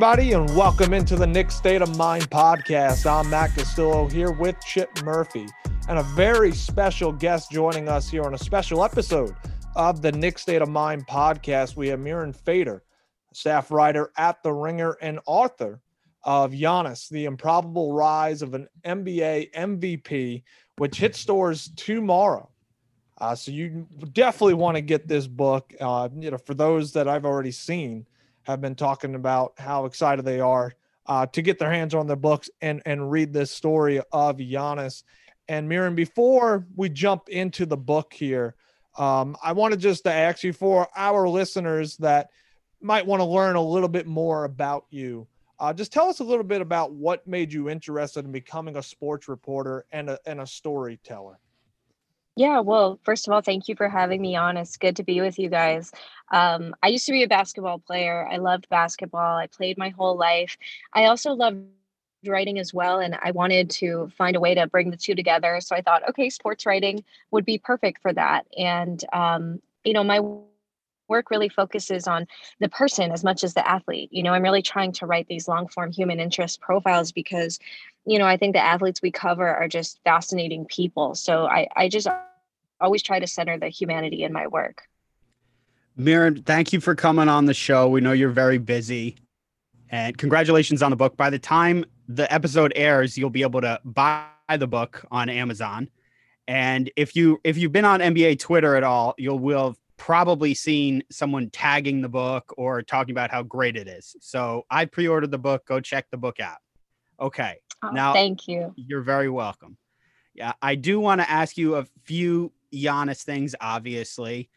[0.00, 3.04] Everybody, and welcome into the Nick State of Mind podcast.
[3.04, 5.48] I'm Matt Castillo here with Chip Murphy,
[5.88, 9.34] and a very special guest joining us here on a special episode
[9.74, 11.74] of the Nick State of Mind podcast.
[11.74, 12.84] We have Mirin Fader,
[13.32, 15.80] staff writer at The Ringer and author
[16.22, 20.44] of Giannis, The Improbable Rise of an NBA MVP,
[20.76, 22.48] which hits stores tomorrow.
[23.20, 25.74] Uh, so you definitely want to get this book.
[25.80, 28.06] Uh, you know, for those that I've already seen,
[28.48, 30.72] have been talking about how excited they are
[31.06, 35.04] uh, to get their hands on the books and and read this story of Giannis.
[35.48, 38.54] And Mirin, before we jump into the book here,
[38.96, 42.30] um, I wanted just to ask you for our listeners that
[42.80, 45.26] might want to learn a little bit more about you.
[45.60, 48.82] Uh, just tell us a little bit about what made you interested in becoming a
[48.82, 51.38] sports reporter and a, and a storyteller.
[52.38, 54.56] Yeah, well, first of all, thank you for having me on.
[54.56, 55.90] It's good to be with you guys.
[56.30, 58.28] Um, I used to be a basketball player.
[58.30, 59.36] I loved basketball.
[59.36, 60.56] I played my whole life.
[60.92, 61.64] I also loved
[62.24, 65.58] writing as well, and I wanted to find a way to bring the two together.
[65.60, 68.46] So I thought, okay, sports writing would be perfect for that.
[68.56, 70.20] And, um, you know, my
[71.08, 72.28] work really focuses on
[72.60, 74.10] the person as much as the athlete.
[74.12, 77.58] You know, I'm really trying to write these long form human interest profiles because,
[78.06, 81.16] you know, I think the athletes we cover are just fascinating people.
[81.16, 82.06] So I, I just
[82.80, 84.82] always try to center the humanity in my work.
[85.98, 87.88] Mirin, thank you for coming on the show.
[87.88, 89.16] We know you're very busy.
[89.90, 91.16] And congratulations on the book.
[91.16, 95.88] By the time the episode airs, you'll be able to buy the book on Amazon.
[96.46, 100.54] And if you if you've been on NBA Twitter at all, you'll will have probably
[100.54, 104.16] seen someone tagging the book or talking about how great it is.
[104.20, 105.66] So I pre-ordered the book.
[105.66, 106.58] Go check the book out.
[107.20, 107.56] Okay.
[107.82, 108.72] Oh, now thank you.
[108.76, 109.76] You're very welcome.
[110.34, 114.48] Yeah, I do want to ask you a few Giannis things, obviously.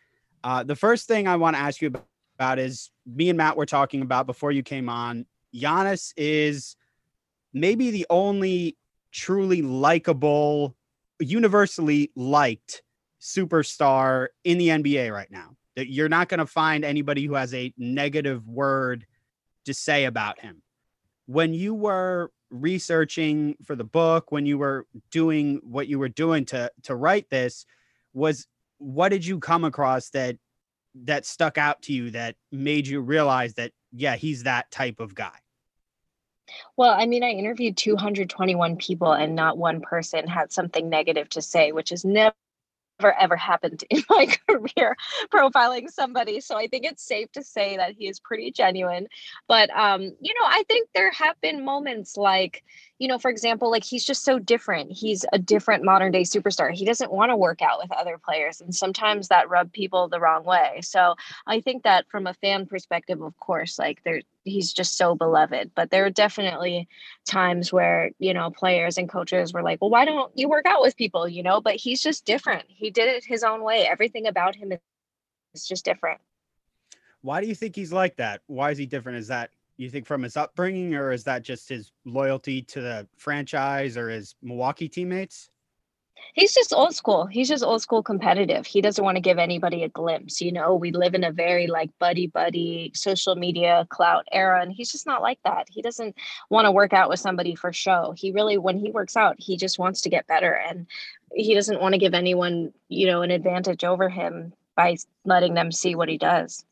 [0.43, 1.93] Uh, the first thing I want to ask you
[2.37, 5.25] about is me and Matt were talking about before you came on.
[5.53, 6.75] Giannis is
[7.53, 8.77] maybe the only
[9.11, 10.75] truly likable,
[11.19, 12.81] universally liked
[13.19, 15.55] superstar in the NBA right now.
[15.75, 19.05] That you're not going to find anybody who has a negative word
[19.65, 20.61] to say about him.
[21.27, 26.45] When you were researching for the book, when you were doing what you were doing
[26.45, 27.65] to to write this,
[28.13, 30.37] was what did you come across that
[31.03, 35.15] that stuck out to you that made you realize that yeah he's that type of
[35.15, 35.37] guy?
[36.75, 41.41] Well i mean i interviewed 221 people and not one person had something negative to
[41.41, 42.35] say which is never
[43.09, 44.95] ever happened in my career
[45.31, 46.39] profiling somebody.
[46.41, 49.07] So I think it's safe to say that he is pretty genuine.
[49.47, 52.63] But um, you know, I think there have been moments like,
[52.99, 54.91] you know, for example, like he's just so different.
[54.91, 56.71] He's a different modern day superstar.
[56.71, 58.61] He doesn't want to work out with other players.
[58.61, 60.81] And sometimes that rub people the wrong way.
[60.83, 61.15] So
[61.47, 65.71] I think that from a fan perspective, of course, like there he's just so beloved.
[65.75, 66.87] But there are definitely
[67.25, 70.81] times where, you know, players and coaches were like, well, why don't you work out
[70.81, 71.61] with people, you know?
[71.61, 72.65] But he's just different.
[72.67, 73.87] He did it his own way.
[73.87, 74.71] Everything about him
[75.53, 76.19] is just different.
[77.21, 78.41] Why do you think he's like that?
[78.47, 79.19] Why is he different?
[79.19, 83.07] Is that you think from his upbringing, or is that just his loyalty to the
[83.17, 85.49] franchise or his Milwaukee teammates?
[86.33, 87.25] He's just old school.
[87.25, 88.65] He's just old school competitive.
[88.65, 90.41] He doesn't want to give anybody a glimpse.
[90.41, 94.71] You know, we live in a very like buddy buddy social media clout era, and
[94.71, 95.67] he's just not like that.
[95.69, 96.15] He doesn't
[96.49, 98.13] want to work out with somebody for show.
[98.15, 100.87] He really, when he works out, he just wants to get better, and
[101.33, 105.71] he doesn't want to give anyone, you know, an advantage over him by letting them
[105.71, 106.65] see what he does.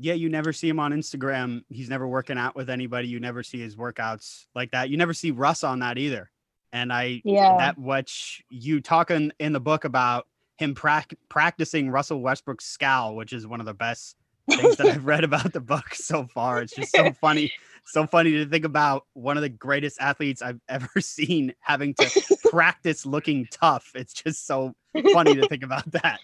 [0.00, 1.64] Yeah, you never see him on Instagram.
[1.70, 3.08] He's never working out with anybody.
[3.08, 4.90] You never see his workouts like that.
[4.90, 6.30] You never see Russ on that either
[6.72, 10.26] and I yeah that which you talk in, in the book about
[10.58, 14.16] him pra- practicing Russell Westbrook's scowl, which is one of the best
[14.50, 16.60] things that I've read about the book so far.
[16.60, 17.52] It's just so funny,
[17.84, 22.38] so funny to think about one of the greatest athletes I've ever seen having to
[22.50, 23.92] practice looking tough.
[23.94, 24.74] It's just so
[25.12, 26.20] funny to think about that.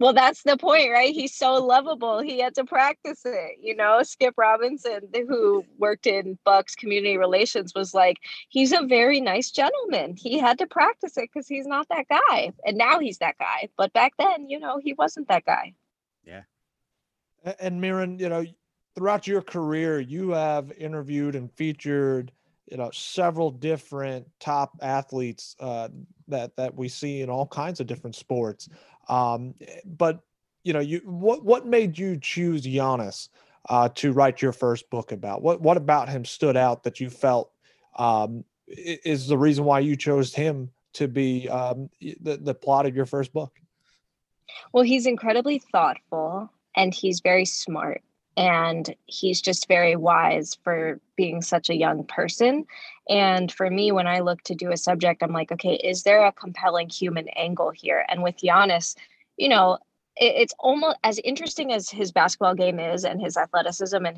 [0.00, 1.14] Well, that's the point, right?
[1.14, 2.20] He's so lovable.
[2.20, 3.58] He had to practice it.
[3.60, 8.18] You know, Skip Robinson, who worked in Bucks community relations, was like,
[8.48, 10.16] he's a very nice gentleman.
[10.16, 12.52] He had to practice it because he's not that guy.
[12.66, 13.68] And now he's that guy.
[13.76, 15.74] But back then, you know, he wasn't that guy.
[16.26, 16.42] Yeah.
[17.60, 18.44] And Mirin, you know,
[18.96, 22.32] throughout your career, you have interviewed and featured,
[22.66, 25.88] you know, several different top athletes uh,
[26.28, 28.68] that that we see in all kinds of different sports.
[29.08, 29.54] Um,
[29.84, 30.20] but
[30.62, 33.28] you know, you what what made you choose Giannis
[33.68, 35.42] uh, to write your first book about?
[35.42, 37.50] What what about him stood out that you felt
[37.96, 42.96] um, is the reason why you chose him to be um, the the plot of
[42.96, 43.52] your first book?
[44.72, 48.02] Well, he's incredibly thoughtful and he's very smart
[48.36, 52.66] and he's just very wise for being such a young person.
[53.08, 56.24] And for me when i look to do a subject i'm like okay is there
[56.24, 58.04] a compelling human angle here?
[58.08, 58.96] And with Giannis
[59.36, 59.78] you know
[60.16, 64.16] it's almost as interesting as his basketball game is and his athleticism and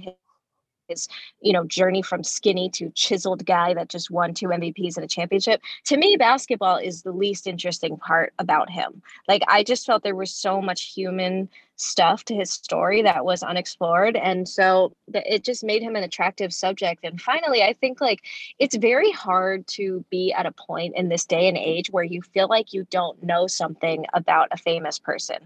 [0.88, 1.08] his
[1.40, 5.08] you know journey from skinny to chiseled guy that just won two MVPs and a
[5.08, 5.60] championship.
[5.84, 9.02] To me, basketball is the least interesting part about him.
[9.28, 13.42] Like I just felt there was so much human stuff to his story that was
[13.42, 18.22] unexplored and so it just made him an attractive subject and finally i think like
[18.58, 22.22] it's very hard to be at a point in this day and age where you
[22.22, 25.36] feel like you don't know something about a famous person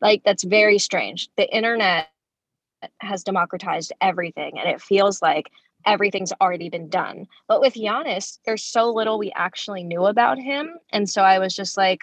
[0.00, 2.08] like that's very strange the internet
[3.00, 5.50] has democratized everything and it feels like
[5.86, 7.26] everything's already been done.
[7.48, 10.78] But with Giannis, there's so little we actually knew about him.
[10.90, 12.02] And so I was just like,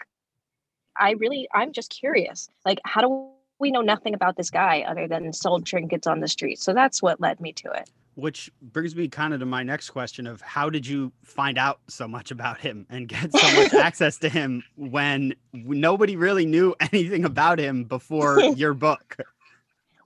[0.99, 2.49] I really, I'm just curious.
[2.65, 3.27] Like, how do
[3.59, 6.59] we know nothing about this guy other than sold trinkets on the street?
[6.59, 7.89] So that's what led me to it.
[8.15, 11.79] Which brings me kind of to my next question of how did you find out
[11.87, 16.75] so much about him and get so much access to him when nobody really knew
[16.91, 19.17] anything about him before your book?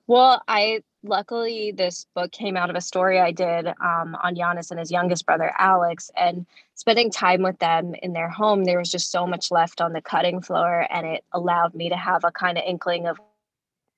[0.08, 4.72] Well, I luckily this book came out of a story I did um, on Giannis
[4.72, 8.66] and his youngest brother Alex, and spending time with them in their home.
[8.66, 11.98] There was just so much left on the cutting floor, and it allowed me to
[11.98, 13.20] have a kind of inkling of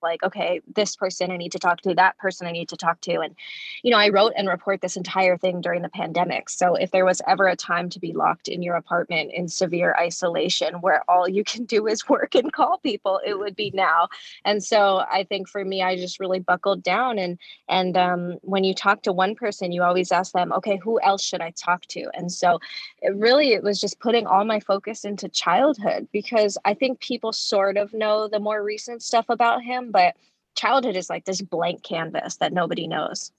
[0.01, 2.99] like okay this person i need to talk to that person i need to talk
[3.01, 3.35] to and
[3.83, 6.49] you know i wrote and report this entire thing during the pandemic.
[6.49, 9.95] So if there was ever a time to be locked in your apartment in severe
[9.99, 14.07] isolation where all you can do is work and call people it would be now.
[14.45, 17.37] And so i think for me i just really buckled down and
[17.69, 21.23] and um, when you talk to one person you always ask them okay who else
[21.23, 22.09] should i talk to?
[22.13, 22.59] And so
[23.01, 27.33] it really it was just putting all my focus into childhood because i think people
[27.33, 30.15] sort of know the more recent stuff about him but
[30.55, 33.31] childhood is like this blank canvas that nobody knows.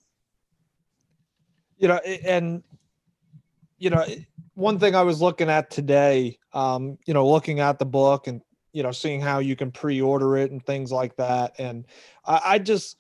[1.79, 2.63] You know and
[3.79, 4.05] you know
[4.55, 8.43] one thing i was looking at today um you know looking at the book and
[8.73, 11.55] you know seeing how you can pre-order it and things like that.
[11.59, 11.87] And
[12.25, 12.97] i, I just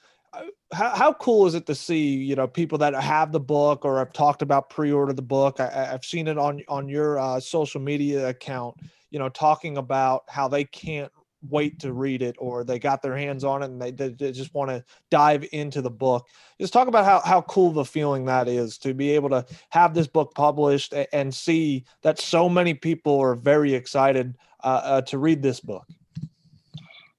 [0.73, 3.99] how, how cool is it to see you know people that have the book or
[3.99, 5.61] have talked about pre-order the book?
[5.61, 8.77] I, have seen it on on your uh, social media account
[9.11, 11.13] you know talking about how they can't
[11.49, 14.55] wait to read it or they got their hands on it and they, they just
[14.55, 16.27] want to dive into the book
[16.61, 19.95] just talk about how, how cool the feeling that is to be able to have
[19.95, 25.19] this book published and see that so many people are very excited uh, uh, to
[25.19, 25.87] read this book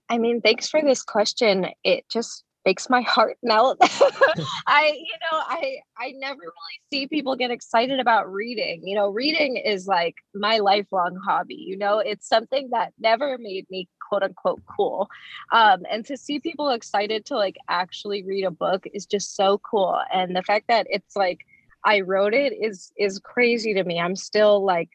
[0.10, 3.78] i mean thanks for this question it just makes my heart melt.
[4.68, 8.82] I, you know, I I never really see people get excited about reading.
[8.84, 11.56] You know, reading is like my lifelong hobby.
[11.56, 15.08] You know, it's something that never made me quote unquote cool.
[15.52, 19.60] Um, and to see people excited to like actually read a book is just so
[19.60, 20.00] cool.
[20.14, 21.46] And the fact that it's like
[21.86, 24.00] I wrote it is is crazy to me.
[24.00, 24.90] I'm still like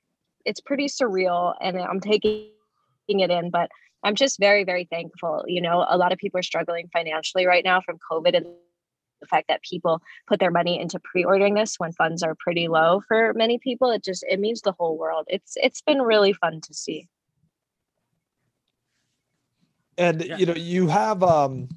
[0.44, 2.50] it's pretty surreal and I'm taking
[3.08, 3.70] it in, but
[4.04, 5.44] I'm just very, very thankful.
[5.46, 8.46] You know, a lot of people are struggling financially right now from COVID and
[9.20, 13.00] the fact that people put their money into pre-ordering this when funds are pretty low
[13.08, 13.90] for many people.
[13.90, 15.24] It just it means the whole world.
[15.28, 17.08] It's it's been really fun to see.
[19.98, 20.36] And yeah.
[20.36, 21.68] you know, you have um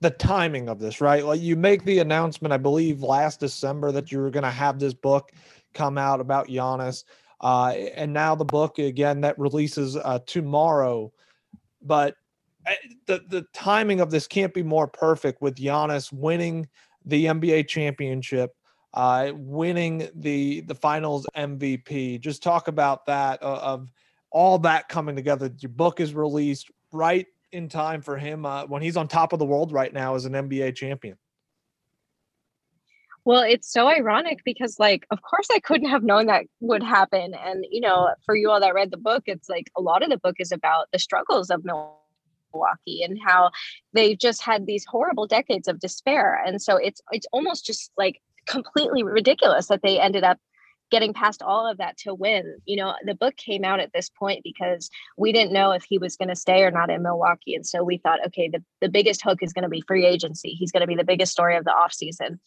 [0.00, 1.24] the timing of this, right?
[1.24, 4.78] Like you make the announcement, I believe, last December that you were going to have
[4.78, 5.32] this book
[5.72, 7.04] come out about Giannis.
[7.40, 11.12] Uh, and now the book again that releases uh, tomorrow
[11.84, 12.16] but
[12.66, 12.74] eh,
[13.06, 16.66] the the timing of this can't be more perfect with Giannis winning
[17.04, 18.56] the NBA championship,
[18.94, 22.20] uh, winning the the Finals MVP.
[22.20, 23.92] Just talk about that uh, of
[24.30, 25.52] all that coming together.
[25.60, 29.38] Your book is released right in time for him uh, when he's on top of
[29.38, 31.16] the world right now as an NBA champion.
[33.24, 37.32] Well, it's so ironic because, like, of course, I couldn't have known that would happen.
[37.32, 40.10] And, you know, for you all that read the book, it's like a lot of
[40.10, 43.50] the book is about the struggles of Milwaukee and how
[43.94, 46.42] they just had these horrible decades of despair.
[46.44, 50.38] And so it's it's almost just like completely ridiculous that they ended up
[50.90, 52.56] getting past all of that to win.
[52.66, 55.98] You know, the book came out at this point because we didn't know if he
[55.98, 57.54] was going to stay or not in Milwaukee.
[57.54, 60.50] And so we thought, okay, the, the biggest hook is going to be free agency.
[60.50, 62.38] He's going to be the biggest story of the offseason.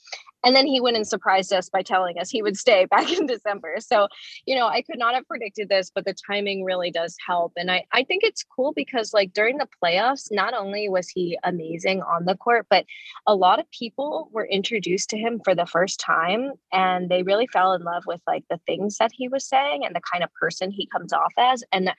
[0.43, 3.25] And then he went and surprised us by telling us he would stay back in
[3.25, 3.75] December.
[3.79, 4.07] So,
[4.45, 7.53] you know, I could not have predicted this, but the timing really does help.
[7.57, 11.37] And I, I think it's cool because, like, during the playoffs, not only was he
[11.43, 12.85] amazing on the court, but
[13.25, 17.47] a lot of people were introduced to him for the first time and they really
[17.47, 20.33] fell in love with, like, the things that he was saying and the kind of
[20.33, 21.63] person he comes off as.
[21.71, 21.91] And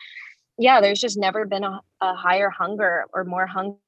[0.59, 3.79] yeah, there's just never been a, a higher hunger or more hunger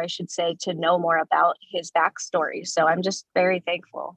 [0.00, 2.66] I should say, to know more about his backstory.
[2.66, 4.16] So I'm just very thankful.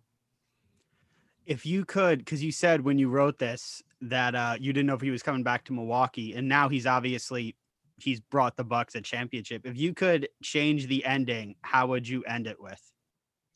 [1.46, 4.96] If you could, because you said when you wrote this that uh, you didn't know
[4.96, 7.56] if he was coming back to Milwaukee, and now he's obviously
[7.98, 9.66] he's brought the Bucks a championship.
[9.66, 12.82] If you could change the ending, how would you end it with?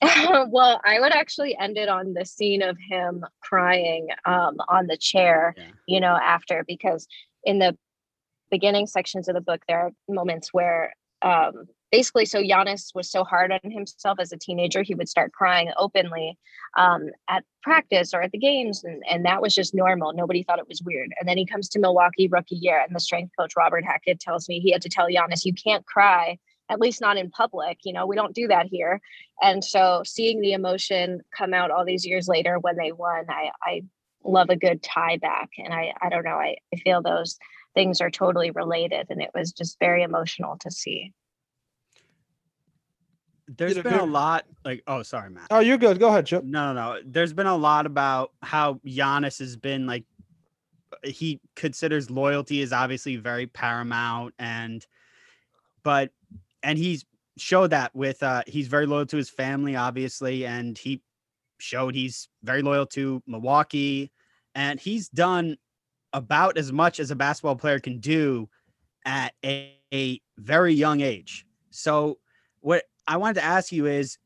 [0.50, 4.98] well, I would actually end it on the scene of him crying um, on the
[4.98, 5.64] chair, yeah.
[5.88, 7.08] you know, after because
[7.44, 7.78] in the
[8.50, 13.24] beginning sections of the book, there are moments where um, basically so Giannis was so
[13.24, 16.38] hard on himself as a teenager, he would start crying openly
[16.78, 18.84] um, at practice or at the games.
[18.84, 20.14] And, and that was just normal.
[20.14, 21.12] Nobody thought it was weird.
[21.20, 24.48] And then he comes to Milwaukee rookie year, and the strength coach, Robert Hackett, tells
[24.48, 26.38] me he had to tell Giannis, you can't cry,
[26.70, 27.80] at least not in public.
[27.84, 29.02] You know, we don't do that here.
[29.42, 33.52] And so seeing the emotion come out all these years later when they won, I,
[33.64, 33.82] I
[34.24, 35.50] love a good tie back.
[35.58, 37.38] And I, I don't know, I, I feel those
[37.74, 39.08] things are totally related.
[39.10, 41.14] And it was just very emotional to see
[43.58, 45.48] there's been a lot like oh sorry Matt.
[45.52, 46.00] Oh, you're good.
[46.00, 46.44] Go ahead, Chip.
[46.44, 47.02] No, no, no.
[47.06, 50.06] There's been a lot about how Giannis has been like
[51.04, 54.86] he considers loyalty is obviously very paramount and
[55.84, 56.12] but
[56.64, 57.06] and he's
[57.38, 61.02] showed that with uh he's very loyal to his family obviously and he
[61.60, 64.12] showed he's very loyal to Milwaukee
[64.56, 65.58] and he's done
[66.14, 68.50] about as much as a basketball player can do
[69.06, 71.46] at a, a very young age.
[71.70, 72.18] So
[72.62, 74.18] what I wanted to ask you is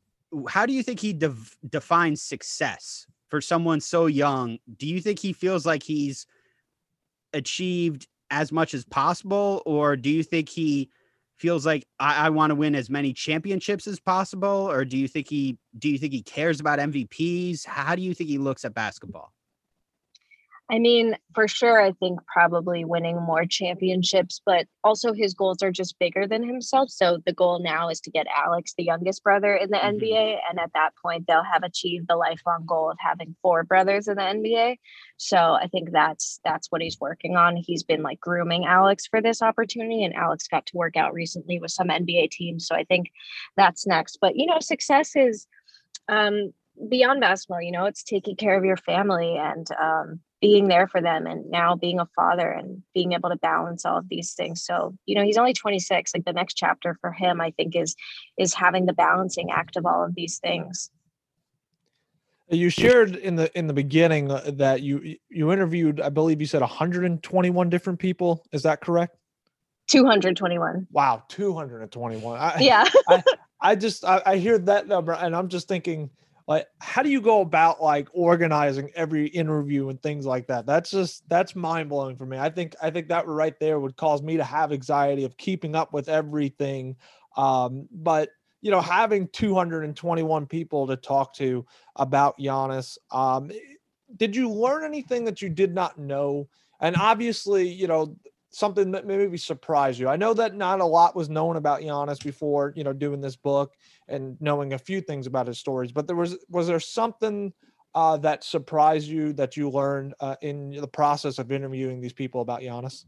[0.48, 1.34] how do you think he de-
[1.68, 4.58] defines success for someone so young?
[4.76, 6.26] Do you think he feels like he's
[7.32, 10.90] achieved as much as possible, or do you think he
[11.36, 15.08] feels like I, I want to win as many championships as possible, or do you
[15.08, 17.66] think he do you think he cares about MVPs?
[17.66, 19.33] How do you think he looks at basketball?
[20.70, 25.70] I mean, for sure, I think probably winning more championships, but also his goals are
[25.70, 26.88] just bigger than himself.
[26.88, 29.98] So the goal now is to get Alex, the youngest brother, in the mm-hmm.
[29.98, 30.38] NBA.
[30.48, 34.16] And at that point, they'll have achieved the lifelong goal of having four brothers in
[34.16, 34.78] the NBA.
[35.18, 37.56] So I think that's that's what he's working on.
[37.56, 41.58] He's been like grooming Alex for this opportunity, and Alex got to work out recently
[41.58, 42.66] with some NBA teams.
[42.66, 43.10] So I think
[43.54, 44.16] that's next.
[44.18, 45.46] But you know, success is
[46.08, 46.54] um
[46.88, 51.00] beyond basketball you know it's taking care of your family and um, being there for
[51.00, 54.62] them and now being a father and being able to balance all of these things.
[54.62, 57.96] So you know he's only 26 like the next chapter for him i think is
[58.36, 60.90] is having the balancing act of all of these things.
[62.50, 66.46] You shared in the in the beginning uh, that you you interviewed i believe you
[66.46, 68.44] said 121 different people.
[68.52, 69.16] Is that correct?
[69.88, 72.84] 221 wow 221 I, yeah.
[73.08, 73.22] I,
[73.62, 76.10] I just I, I hear that number and i'm just thinking
[76.46, 80.66] like how do you go about like organizing every interview and things like that?
[80.66, 82.38] That's just that's mind-blowing for me.
[82.38, 85.74] I think i think that right there would cause me to have anxiety of keeping
[85.74, 86.96] up with everything
[87.36, 91.64] um but you know having 221 people to talk to
[91.96, 93.50] about Giannis um
[94.16, 96.48] did you learn anything that you did not know?
[96.80, 98.16] And obviously you know
[98.54, 100.08] something that maybe surprised you?
[100.08, 103.36] I know that not a lot was known about Giannis before, you know, doing this
[103.36, 103.74] book
[104.08, 107.52] and knowing a few things about his stories, but there was was there something
[107.94, 112.40] uh, that surprised you that you learned uh, in the process of interviewing these people
[112.40, 113.04] about Giannis?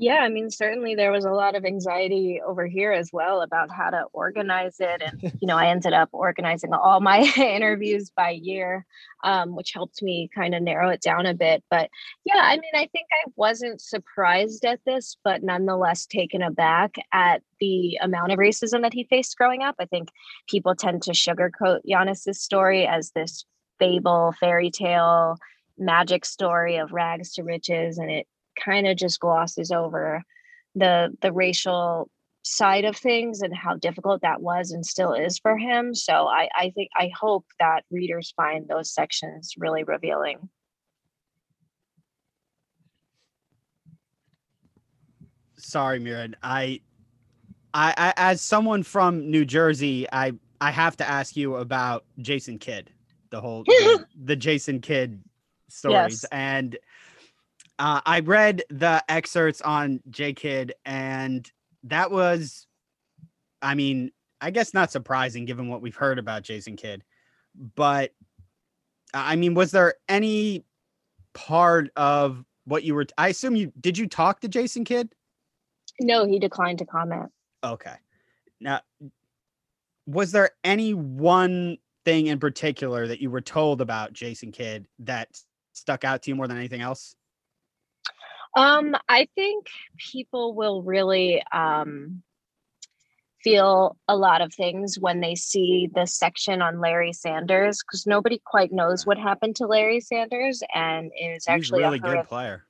[0.00, 3.70] Yeah, I mean, certainly there was a lot of anxiety over here as well about
[3.70, 5.02] how to organize it.
[5.02, 8.86] And, you know, I ended up organizing all my interviews by year,
[9.24, 11.62] um, which helped me kind of narrow it down a bit.
[11.68, 11.90] But
[12.24, 17.42] yeah, I mean, I think I wasn't surprised at this, but nonetheless taken aback at
[17.60, 19.74] the amount of racism that he faced growing up.
[19.78, 20.08] I think
[20.48, 23.44] people tend to sugarcoat Giannis's story as this
[23.78, 25.36] fable, fairy tale,
[25.76, 27.98] magic story of rags to riches.
[27.98, 28.26] And it
[28.62, 30.22] kind of just glosses over
[30.74, 32.08] the the racial
[32.42, 35.94] side of things and how difficult that was and still is for him.
[35.94, 40.48] So I, I think I hope that readers find those sections really revealing.
[45.60, 46.34] sorry, Mirin.
[46.42, 46.80] I,
[47.74, 52.58] I, I, as someone from New Jersey, I, I have to ask you about Jason
[52.58, 52.90] Kidd,
[53.30, 55.22] the whole the, the Jason Kidd
[55.68, 56.24] stories, Yes.
[56.32, 56.78] and
[57.80, 61.50] uh, I read the excerpts on J Kidd, and
[61.84, 62.66] that was,
[63.62, 67.02] I mean, I guess not surprising given what we've heard about Jason Kidd,
[67.74, 68.12] but
[69.14, 70.66] I mean, was there any
[71.32, 73.06] part of what you were?
[73.16, 73.96] I assume you did.
[73.96, 75.14] You talk to Jason Kidd?
[76.00, 77.30] No, he declined to comment.
[77.64, 77.94] Okay.
[78.60, 78.82] Now,
[80.06, 85.28] was there any one thing in particular that you were told about Jason Kidd that
[85.72, 87.16] stuck out to you more than anything else?
[88.56, 89.66] Um, I think
[89.96, 92.22] people will really um,
[93.42, 98.40] feel a lot of things when they see the section on Larry Sanders because nobody
[98.44, 102.64] quite knows what happened to Larry Sanders, and it was actually really a good player.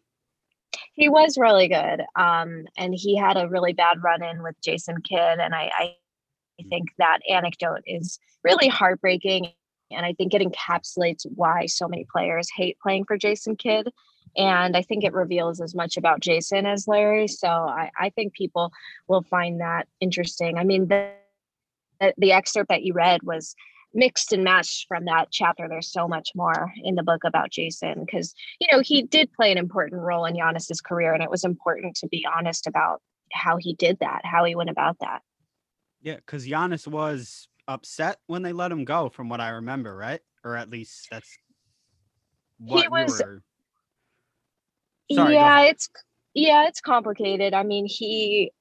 [0.92, 5.38] He was really good, um, and he had a really bad run-in with Jason Kidd,
[5.40, 5.94] and I, I
[6.68, 9.48] think that anecdote is really heartbreaking,
[9.90, 13.88] and I think it encapsulates why so many players hate playing for Jason Kidd
[14.36, 17.28] and I think it reveals as much about Jason as Larry.
[17.28, 18.72] So I, I think people
[19.08, 20.58] will find that interesting.
[20.58, 21.10] I mean, the,
[22.16, 23.54] the excerpt that you read was
[23.92, 25.68] mixed and matched from that chapter.
[25.68, 29.50] There's so much more in the book about Jason because you know he did play
[29.50, 33.56] an important role in Giannis's career, and it was important to be honest about how
[33.56, 35.22] he did that, how he went about that.
[36.02, 40.20] Yeah, because Giannis was upset when they let him go, from what I remember, right?
[40.44, 41.36] Or at least that's
[42.58, 43.42] what we was- were.
[45.12, 45.88] Sorry, yeah, it's
[46.34, 47.54] yeah, it's complicated.
[47.54, 48.52] I mean, he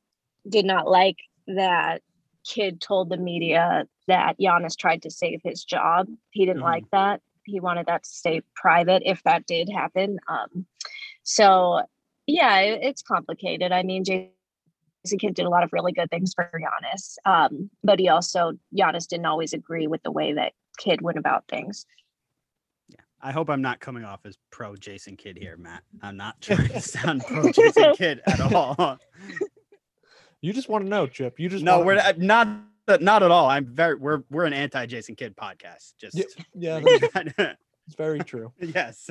[0.48, 2.02] did not like that
[2.48, 6.08] Kidd told the media that Giannis tried to save his job.
[6.32, 6.66] He didn't Mhm.
[6.66, 7.22] like that.
[7.44, 10.20] He wanted that to stay private if that did happen.
[10.28, 10.66] Um,
[11.24, 11.84] so
[12.28, 13.72] yeah, it- it's complicated.
[13.72, 14.32] I mean, Jason
[15.20, 19.08] Kidd did a lot of really good things for Giannis, um, but he also Giannis
[19.08, 21.86] didn't always agree with the way that Kidd went about things.
[23.22, 25.84] I hope I'm not coming off as pro Jason Kidd here, Matt.
[26.02, 28.98] I'm not trying to sound pro Jason Kidd at all.
[30.42, 31.40] You just want to know, Chip.
[31.40, 32.12] You just No, we're know.
[32.18, 32.48] not
[33.02, 33.48] not at all.
[33.50, 35.94] I'm very we're we're an anti Jason Kidd podcast.
[36.00, 36.18] Just
[36.56, 36.82] Yeah, yeah,
[37.88, 38.52] it's very true.
[38.60, 39.10] yes.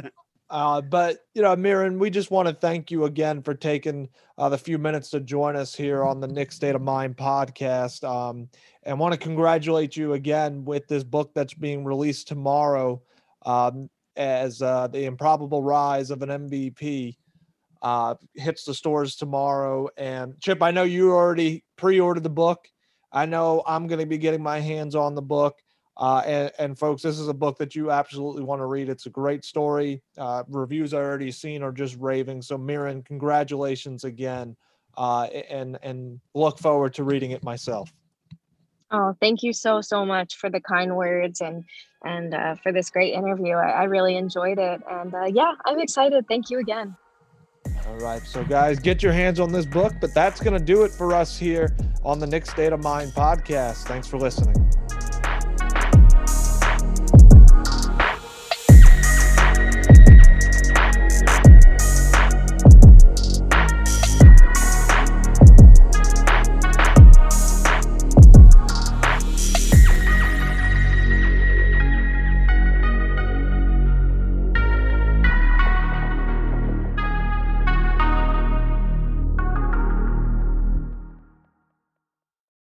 [0.51, 4.49] Uh, but you know, Mirin, we just want to thank you again for taking uh,
[4.49, 8.49] the few minutes to join us here on the Nick State of Mind podcast, um,
[8.85, 13.03] and want to congratulate you again with this book that's being released tomorrow,
[13.45, 17.17] um, as uh, the improbable rise of an MVP
[17.81, 19.89] uh, hits the stores tomorrow.
[19.97, 22.69] And Chip, I know you already pre-ordered the book.
[23.13, 25.57] I know I'm going to be getting my hands on the book.
[25.97, 28.89] Uh, and, and folks, this is a book that you absolutely want to read.
[28.89, 30.03] It's a great story.
[30.17, 32.43] Uh, reviews I already seen are just raving.
[32.43, 34.57] So, Mirin, congratulations again,
[34.97, 37.93] uh, and and look forward to reading it myself.
[38.91, 41.65] Oh, thank you so so much for the kind words and
[42.05, 43.55] and uh, for this great interview.
[43.55, 46.27] I, I really enjoyed it, and uh, yeah, I'm excited.
[46.29, 46.97] Thank you again.
[47.87, 49.93] All right, so guys, get your hands on this book.
[50.01, 53.85] But that's to do it for us here on the Nick State of Mind podcast.
[53.85, 54.55] Thanks for listening.